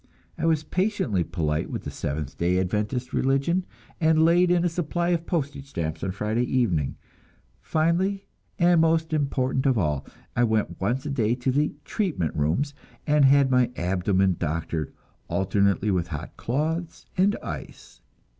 [0.35, 3.67] I was patiently polite with the Seventh Day Adventist religion,
[3.99, 6.95] and laid in a supply of postage stamps on Friday evening.
[7.61, 8.25] Finally,
[8.57, 12.73] and most important of all, I went once a day to the "treatment rooms,"
[13.05, 14.91] and had my abdomen doctored
[15.27, 18.01] alternately with hot cloths and ice.